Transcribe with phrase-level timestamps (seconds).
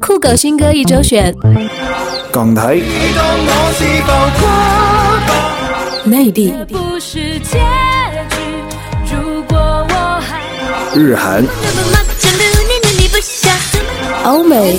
[0.00, 1.34] 酷狗新歌一周选，
[2.32, 2.80] 港台、
[6.04, 6.54] 内地、
[10.94, 11.44] 日韩、
[14.24, 14.78] 欧美，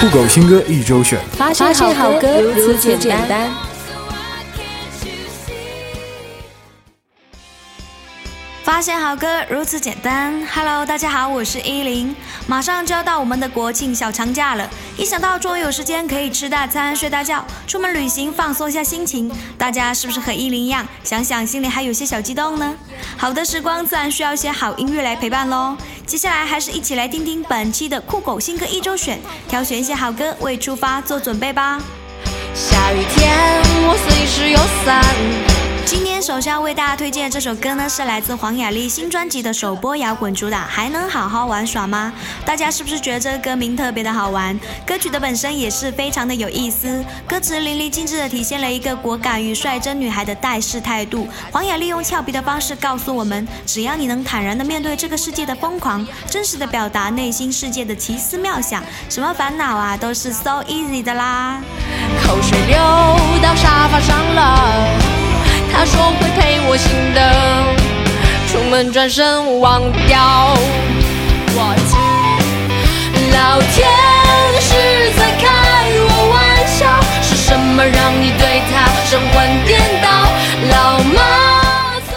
[0.00, 3.48] 酷狗新歌一周选，发现好歌如此简单。
[8.72, 10.42] 发现好歌如此简单。
[10.50, 12.16] Hello，大家好，我是依林。
[12.46, 14.66] 马上就要到我们的国庆小长假了，
[14.96, 22.74] 一想到终于有时间可以吃大餐、睡大觉、出门旅行、放松一下心情，大家是不是和依林一样，想想心里还有些小激动呢？
[23.18, 25.76] 好的时光自然需要一些好音乐来陪伴喽。
[26.06, 29.20] 接下来还是一起来听听本期的酷狗新歌一周选，
[29.50, 31.78] 挑选一些好歌为出发做准备吧。
[32.54, 33.38] 下雨天，
[33.86, 35.51] 我随时有伞。
[35.84, 42.12] 今天首先要为大家推荐的这首歌呢，是来自黄雅莉新专辑的首播摇滚主打《还能好好玩耍吗》。
[42.46, 44.58] 大家是不是觉得这个歌名特别的好玩？
[44.86, 51.26] 歌曲的本身也是非常的有意思，歌词淋漓尽致的体现了一个果敢与率真女孩的待世态度。
[51.50, 61.60] 黄雅莉用俏皮的方式告诉我们，只要你能坦然的面对这个世界的疯狂，真实的表达内心世界的奇思妙想，什么烦恼啊都是 so easy 的啦。
[62.24, 62.76] 口水流
[63.42, 65.11] 到沙发上了。
[65.82, 67.18] 他说会陪我心的，
[68.46, 70.54] 出门转身忘掉。
[71.56, 71.74] 我
[73.32, 73.90] 老天
[74.60, 74.70] 是
[75.18, 75.44] 在开
[76.06, 76.38] 我玩
[76.68, 76.86] 笑，
[77.20, 79.34] 是什么让你对他神魂
[79.66, 80.06] 颠倒？
[80.70, 81.18] 老妈
[82.06, 82.14] 最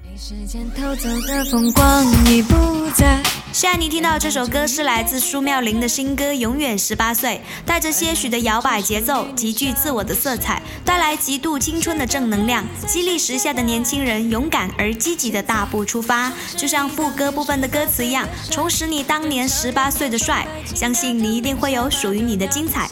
[0.00, 3.20] 被时间偷走的风光已不在。
[3.60, 16.32] 现在你听到这首歌是来自苏妙玲的新歌《永远十八岁》，带着些许的摇摆节奏，极具自我的色彩，带来极度青春的正能量，激励时下的年轻人勇敢而积极的大步出发。
[16.56, 22.88] 就像副歌部分的歌词一样，重拾你当年十八岁的帅，相信你一定会有属于你的精彩。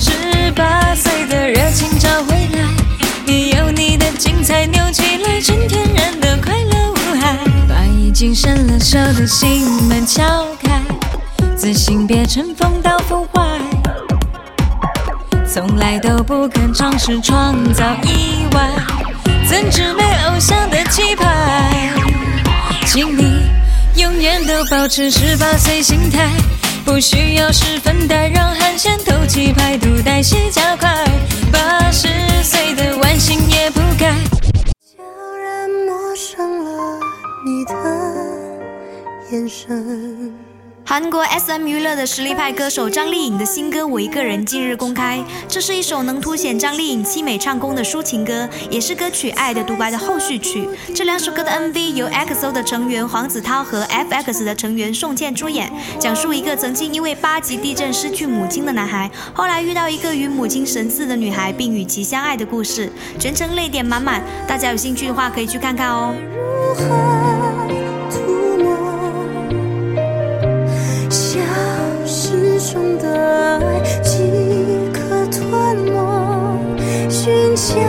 [0.00, 2.68] 十八岁的热情找回来，
[3.24, 6.67] 你有你的精彩扭起来，纯天然的快乐。
[8.08, 10.24] 已经伸了手的心门敲
[10.62, 10.80] 开，
[11.54, 13.60] 自信别乘风到腐坏，
[15.46, 18.70] 从来都不肯尝试创造意外，
[19.46, 21.92] 怎知没偶像的气派？
[22.86, 23.42] 请你
[23.96, 26.30] 永远都保持十八岁心态，
[26.86, 30.90] 不需要十分待，让汗腺透气，排毒代谢加快，
[31.52, 32.08] 八十
[32.42, 34.14] 岁的万幸也不改。
[40.84, 50.66] 韩国 SM 娱乐的实力派歌手张丽颖的新歌《我一个人》近日公开，这是一首能凸显张丽颖凄美唱功的抒情歌，也是歌曲《爱的独白》的后续曲。
[50.94, 64.22] 这两首歌的 MV 由 EXO 的成员黄子韬和 FX 的成员宋茜出演，讲述一个曾经因为八级地震失去母亲的男孩，后来遇到一个与母亲神似的女孩，并与其相爱的故事，全程泪点满满。
[64.46, 67.37] 大家有兴趣的话，可以去看看哦。
[72.70, 73.08] 中的
[73.64, 74.18] 爱即
[74.92, 75.96] 刻吞没，
[77.08, 77.80] 寻求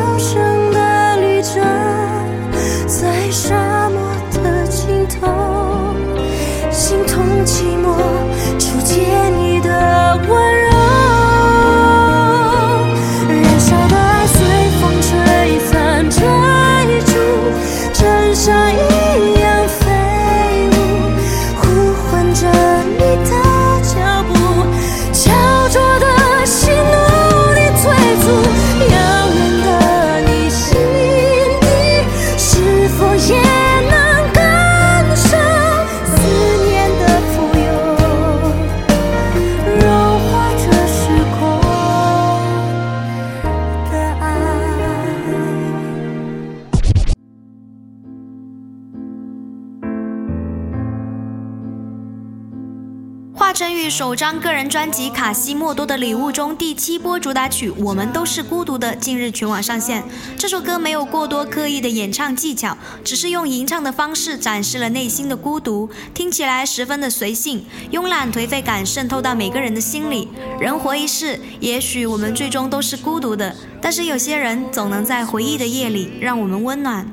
[53.88, 60.04] 首张个人专辑《卡西莫多的礼物》中第七波主打曲《我们都是孤独的》近日全网上线。
[60.36, 70.30] 这首歌没有过多刻意的演唱技巧，只是用吟唱的方式展示了内心的孤独，听起来十分的随性，慵懒颓废感渗透到每个人的心里。
[70.60, 77.06] 人活一世，也许我们最终都是孤独的，但是有些人总能在回忆的夜里让我们温暖。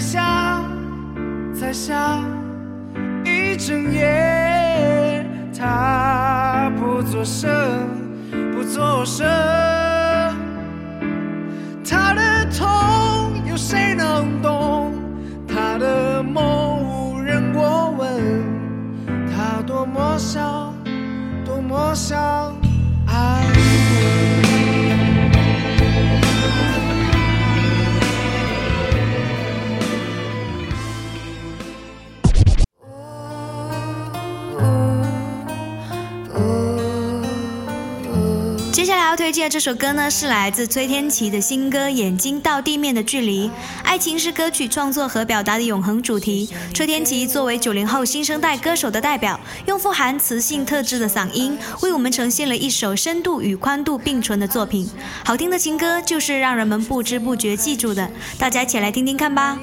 [0.00, 0.62] 在下，
[1.52, 2.24] 在下
[3.22, 7.50] 一整夜，他不做声
[8.50, 9.28] 不做声，
[11.84, 12.66] 他的痛
[13.46, 14.94] 有谁能懂？
[15.46, 18.08] 他的梦无人过问，
[19.36, 20.72] 他多么想，
[21.44, 22.59] 多么想。
[39.30, 43.46] 推荐的这首歌呢，是来自崔天琪的新歌《眼睛到地面的距离》。
[43.84, 46.52] 爱情是歌曲创作和表达的永恒主题。
[46.74, 54.90] 崔天琪作为九零后新生代歌手的代表，用富含磁性特质的嗓音，为我们呈现了一首深度与宽度并存的作品。
[55.24, 59.56] 好听的情歌就是让人们不知不觉记住的，大家一起来听听看吧。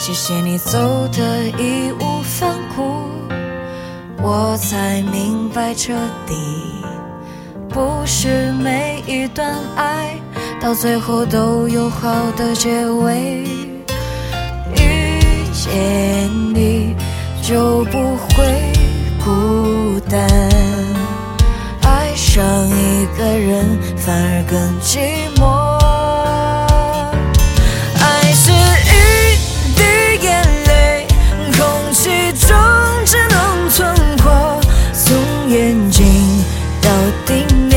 [0.00, 3.06] 谢谢你走的义无反顾，
[4.20, 5.92] 我才明白彻
[6.26, 6.34] 底，
[7.80, 10.14] 不是每一段爱
[10.60, 13.46] 到最后都有好的结尾。
[14.76, 16.94] 遇见你
[17.40, 18.44] 就不会
[19.24, 20.28] 孤单，
[21.82, 23.64] 爱上一个人
[23.96, 24.98] 反而更寂
[25.38, 25.46] 寞。
[27.98, 28.52] 爱是
[28.90, 28.92] 一
[29.74, 29.82] 滴
[30.26, 31.06] 眼泪，
[31.56, 32.10] 空气
[32.46, 32.54] 中
[33.06, 34.60] 只能存活，
[34.92, 36.04] 从眼睛
[36.82, 36.90] 到
[37.24, 37.69] 顶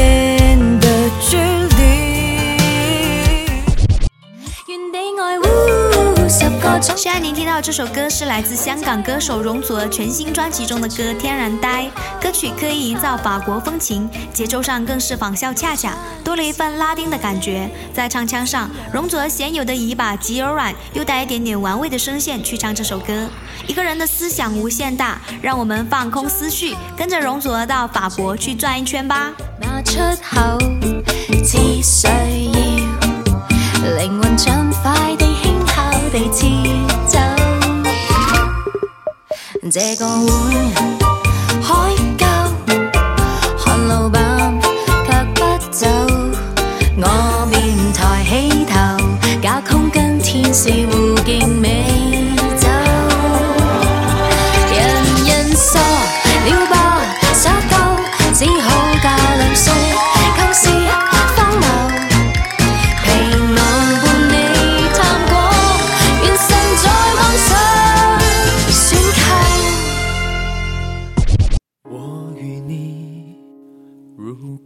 [6.82, 11.84] 现在您听到这首歌是来自香港歌手容祖儿全新专辑中的歌《天然呆》，
[12.22, 17.70] 歌曲刻意营造法国风情，节奏上更是仿效恰恰，多了一份拉丁的感觉。
[17.94, 23.28] 在唱腔上，容祖儿鲜有的以把极柔软又带一点点玩味的声线去唱这首歌。
[23.68, 29.32] 一个人的思想无限大，让我们放空思绪，跟着容祖儿到法国去转一圈吧。
[29.60, 30.58] 那出口
[31.46, 34.36] 只需要靈魂
[39.74, 41.13] 这个碗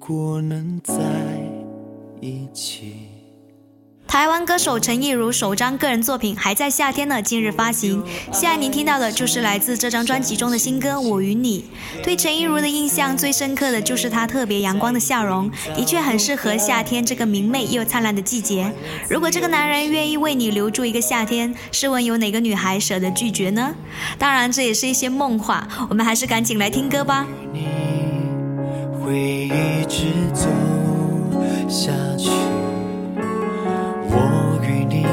[0.08, 0.94] 果能在
[2.22, 2.94] 一起。
[4.08, 8.02] 台湾歌手陈亦儒首张个人作品《还在夏天》呢，近日发行。
[8.32, 11.66] 现在您听到的就是来自这张专辑中的新歌《我与你》。
[12.06, 18.72] 对陈亦儒的印象最深刻的就是他特别阳光的笑容，的确很适合夏天这个明媚又灿烂的季节。
[19.10, 23.76] 如果这个男人愿意为你留住一个夏天，试问有哪个女孩舍得拒绝呢？
[24.18, 27.28] 当然，这也是一些梦话，我们还是赶紧来听歌吧。
[29.08, 30.50] 会一直走
[31.70, 32.30] 下去。
[34.10, 35.06] 我与你，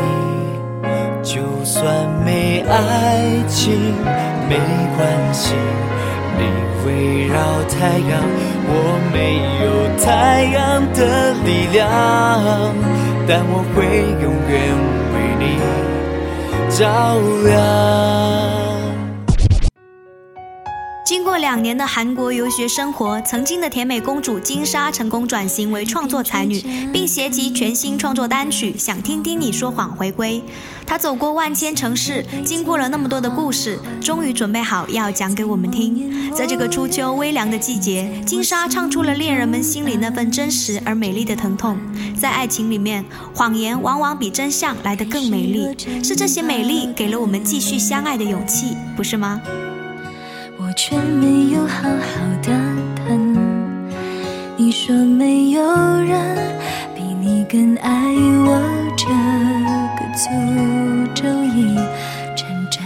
[1.22, 1.86] 就算
[2.24, 3.94] 没爱情
[4.48, 4.56] 没
[4.96, 5.54] 关系。
[6.36, 6.42] 你
[6.84, 7.38] 围绕
[7.68, 8.20] 太阳，
[8.66, 9.64] 我没有
[10.04, 11.88] 太阳的力量，
[13.28, 13.86] 但我会
[14.20, 14.52] 永远
[15.14, 15.42] 为你
[16.68, 16.82] 照
[17.44, 18.43] 亮。
[21.34, 26.62] 过两年的韩国游学生活，曾经的甜美公主金莎成功转型为创作才女，
[26.92, 30.40] 并携集全新创作单曲《想听听你说谎》回归。
[30.86, 36.32] 她走过万千城市，经过了那么多的故事，终于准备好要讲给我们听。
[36.32, 41.76] 在这个初秋微凉的季节，金莎唱出了恋人们心里那份真实而美丽的疼痛。
[42.16, 49.40] 在爱情里面，谎言往往比真相来得更美丽，是这些美丽给了我们继续相爱的勇气，不是吗？
[50.76, 52.52] 却没有好好的
[52.96, 53.36] 疼。
[54.56, 55.62] 你说没有
[56.02, 56.36] 人
[56.94, 57.90] 比你更爱
[58.46, 58.60] 我，
[58.96, 59.06] 这
[59.98, 60.28] 个诅
[61.14, 61.76] 咒已
[62.36, 62.82] 成真。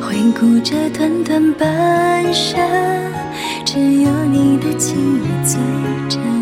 [0.00, 2.60] 回顾这短短半生，
[3.64, 5.58] 只有你的情意最
[6.08, 6.41] 真。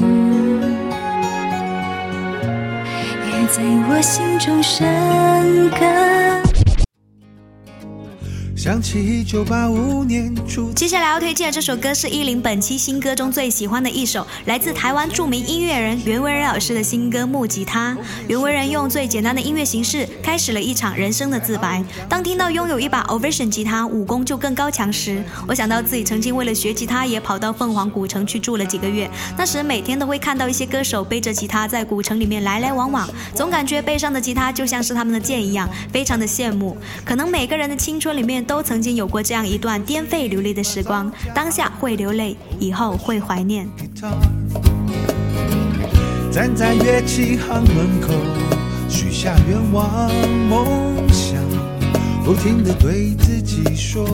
[3.53, 6.50] 在我心中生根。
[8.71, 17.95] 想起一九八五年初接下来要推荐的这首歌是依林本期新歌中最喜欢的一首，来自台湾著名音乐人袁惟仁老师的新歌《木吉他》。
[18.29, 21.83] 袁惟仁用最简单的音乐形式，开始了一场人生的自白。
[22.09, 29.11] 当听到拥有一把 Ovation 吉他，武功就更高强时，我想到自己曾经为了学吉他，也跑到凤凰古城去住了几个月。
[29.37, 36.77] 那时每天都会看到一些歌手背着吉他在古城里面来来往往，总感觉背上的吉他就像是他们的剑一样，非常的羡慕。
[37.05, 43.67] 可能每个人的青春里面都都曾经有过这样一段颠沛流离的时光，当下会流泪，以后会怀念。
[46.31, 48.13] 站在乐器行门口，
[48.87, 50.11] 许下愿望
[50.51, 51.43] 梦想，
[52.23, 54.07] 不停地对自己说，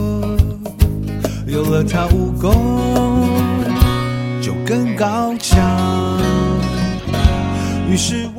[1.45, 3.27] 有了它武功
[4.41, 5.59] 就更高强。
[7.91, 8.29] 于是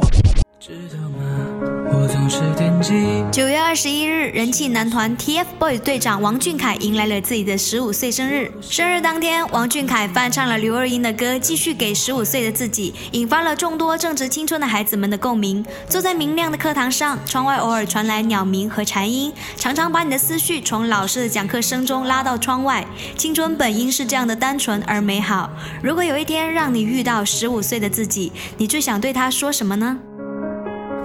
[2.08, 3.28] 我。
[3.30, 8.50] 九月二十一日，人气男团 TFBOYS 队长王俊凯迎来了自己的十五岁生日。
[8.60, 15.64] 生日当天，王俊凯翻唱了刘若英的歌《继续给十五岁的自己》，引发了众多正值青春的孩子们的共鸣。
[15.88, 22.86] 坐在明亮的课堂上，窗外偶尔传来鸟鸣和蝉音，常常把你的思绪从老师的讲课声中拉到窗外。
[23.16, 25.50] 青春本应是这样的单纯而美好。
[25.82, 29.98] 如果有一天让你遇到十五岁的自己，你最想对他说什么呢？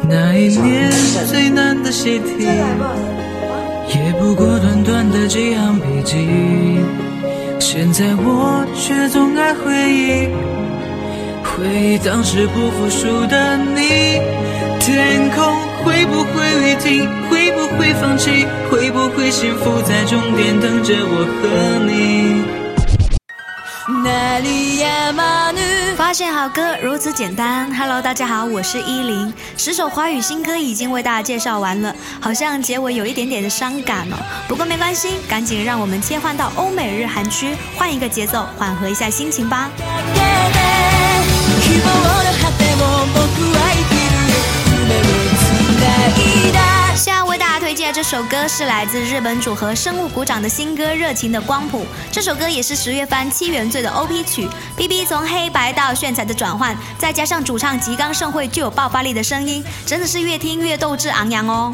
[0.10, 0.92] 那一年
[1.28, 6.80] 最难的习题，也不过短短的几行笔记。
[7.60, 10.28] 现在我却总爱回忆，
[11.44, 14.20] 回忆当时不服输的你。
[14.80, 15.44] 天空
[15.84, 17.10] 会不会雨停？
[17.30, 18.46] 会不会放弃？
[18.70, 22.63] 会不会幸福在终点等着我和你？
[25.96, 27.74] 发现好歌如此简单。
[27.74, 29.34] Hello，大家好，我是依林。
[29.58, 34.18] 十首华语新歌已经为大家介绍完了，好像结尾有一点点的伤感哦。
[34.48, 39.70] 不过没关系，赶紧让我们切换到欧美日韩区，换一个节奏，缓和一下心情吧。
[47.94, 51.82] 这首歌是来自日本组合生物鼓掌的新歌《热情的光谱》。
[52.12, 61.72] 这首歌也是十月番《七原罪》的 OP 曲，B B 从黑白到炫彩的转换，再加上主唱吉冈盛会具有爆发力的声音，真的是越听越斗志昂扬哦。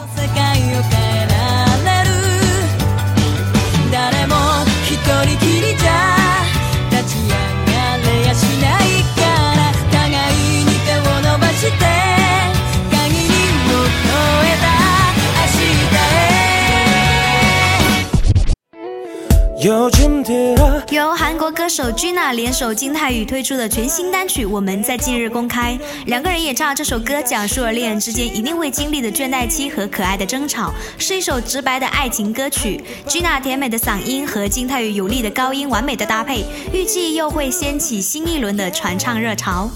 [19.62, 32.82] 由韩国歌手 Gina 联手金泰宇推出的全新单曲《我们在近日公开》，两个人演唱这首歌，讲述了恋人之间一定会经历的倦怠期和可爱的争吵，是一首直白的爱情歌曲。
[33.06, 39.70] Gina 甜美的嗓音和金泰宇有力的高音完美的搭配，预计又会掀起新一轮的传唱热潮。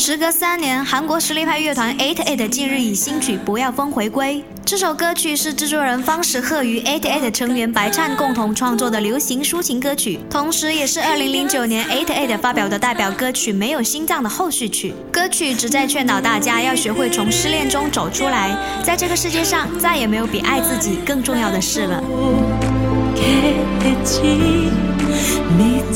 [0.00, 4.44] 时隔三年，韩国实力派乐团 Eight Eight 近日以新曲《不要疯》回归。
[4.64, 14.92] 这首歌曲是制作人方时赫与 Eight Eight 成员白灿共同创作的流行抒情歌曲，同时也是2009年 Eight Eight 发表的代表歌曲《没有心脏》的后续曲。
[15.12, 22.02] 歌曲旨在劝导大家要学会从失恋中走出来，在这个世界上再也没有比爱自己更重要的事了。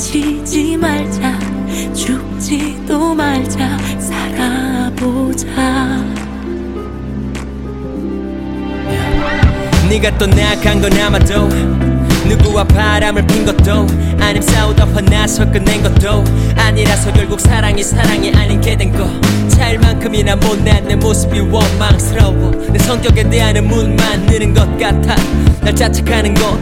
[0.00, 0.78] 죽지도
[9.89, 11.47] 네가 떠나간 건 아마도
[12.27, 13.85] 누구와 바람을 핀 것도
[14.19, 16.23] 아님 싸우다 화나서 끝낸 것도
[16.57, 19.07] 아니라서 결국 사랑이 사랑이 아닌 게 된 거.
[19.49, 22.51] 차일만큼이나 못난 내 모습이 원망스러워.
[22.71, 25.15] 내 성격에 대한 문만 느는 것 같아.
[25.61, 26.59] 날 자책하는 것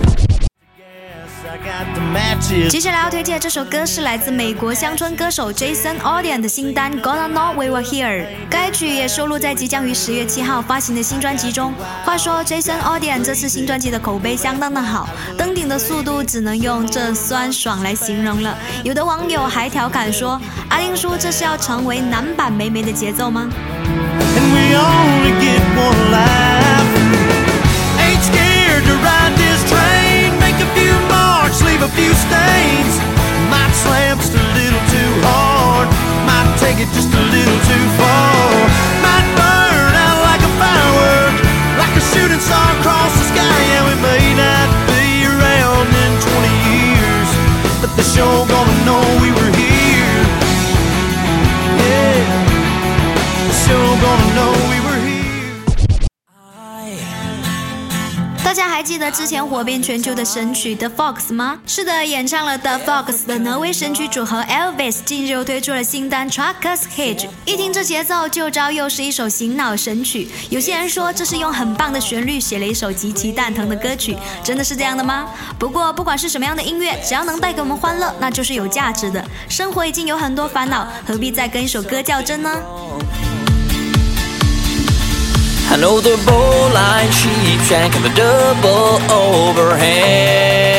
[2.69, 11.73] 接下来要推荐这首歌是来自美国乡村歌手 Jason Aldean 的新单《Gonna Know We Were Here》，该曲也收录在即将于十月七号发行的新专辑中。
[12.05, 18.57] 话说 Jason Aldean 这次新专辑的口碑相当的好，登顶的速度只能用这酸爽来形容了。
[18.83, 20.39] 有的网友还调侃说
[20.69, 23.49] ：“阿丁叔这是要成为男版梅梅的节奏吗？”
[31.61, 32.93] Leave a few stains.
[33.51, 35.87] Might slam just a little too hard.
[36.25, 38.32] Might take it just a little too far.
[58.83, 61.57] 记得之前火遍全球的神曲《The Fox》吗？
[61.65, 70.27] 是的，演唱了《The Fox》的挪威神曲组合 Elvis 近日又推出了新单《Truckers Hitch》，一听这节奏就知道又是一首醒脑神曲。
[70.49, 75.29] 有些人说这是用很棒的旋律写了一首极其蛋疼的歌曲，真的是这样的吗？
[75.57, 79.23] 不过不管是什么样的音乐，只要能带给我们欢乐，那就是有价值的。
[79.47, 82.51] 生活已经有很多烦恼，何必再跟一首歌较真呢
[85.73, 90.72] I know the bowline sheepshank and the double overhand.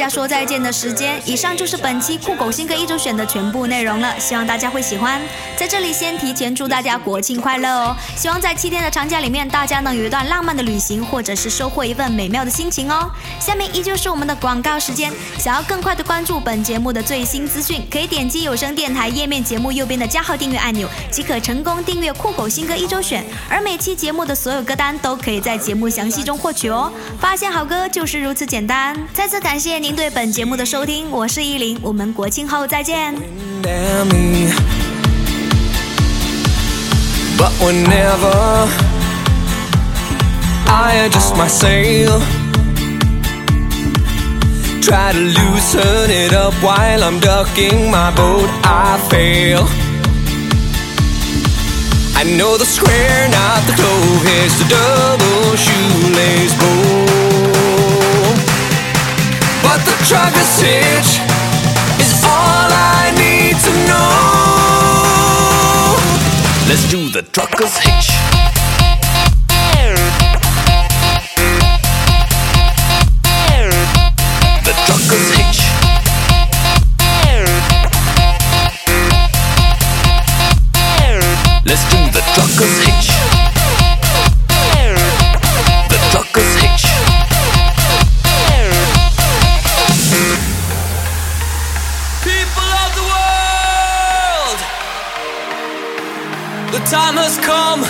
[0.00, 1.20] 家说再见的时间。
[1.26, 5.20] 以上就是本期酷狗新歌一周选的全部内容了，希望大家会喜欢。
[5.58, 7.94] 在这里先提前祝大家国庆快乐哦！
[8.16, 13.10] 希望在七天的长假里面，大家能有一段浪漫的旅行，或者是收获一份美妙的心情哦。
[13.38, 23.22] 下面依旧是我们的广告时间，想要更快的关注本节目的最新资讯，可以点击有声电台页面节目右边的加号订阅按钮，即可成功订阅酷狗新歌一周选。
[23.50, 26.90] 而每期节目的所有歌单都可以在节目详细中获取哦。
[27.20, 28.96] 发现好歌就是如此简单。
[29.12, 33.15] 再次感谢您对本节目的收听，我是依林，我们国庆后再见。
[33.63, 34.53] Damn me.
[37.35, 38.67] But whenever
[40.67, 42.21] I adjust my sail,
[44.81, 49.67] try to loosen it up while I'm ducking my boat, I fail.
[52.15, 54.98] I know the square, not the clove, is the double
[67.60, 68.19] Cause hate you
[96.90, 97.86] time has come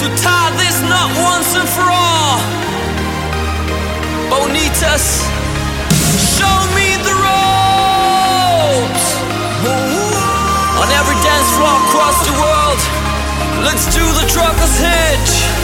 [0.00, 2.40] to tie this knot once and for all.
[4.32, 5.20] Bonitas,
[6.32, 9.06] show me the ropes.
[10.80, 12.80] On every dance floor across the world,
[13.60, 15.61] let's do the trucker's hitch.